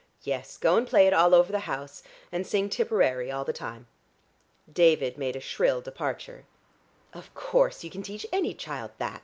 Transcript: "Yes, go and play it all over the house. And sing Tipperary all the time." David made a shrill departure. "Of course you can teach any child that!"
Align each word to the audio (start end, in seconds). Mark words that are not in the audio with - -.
"Yes, 0.23 0.57
go 0.57 0.77
and 0.77 0.87
play 0.87 1.05
it 1.05 1.13
all 1.13 1.35
over 1.35 1.51
the 1.51 1.59
house. 1.69 2.01
And 2.31 2.47
sing 2.47 2.69
Tipperary 2.69 3.31
all 3.31 3.45
the 3.45 3.53
time." 3.53 3.85
David 4.73 5.15
made 5.15 5.35
a 5.35 5.39
shrill 5.39 5.79
departure. 5.79 6.45
"Of 7.13 7.31
course 7.35 7.83
you 7.83 7.91
can 7.91 8.01
teach 8.01 8.25
any 8.33 8.55
child 8.55 8.89
that!" 8.97 9.19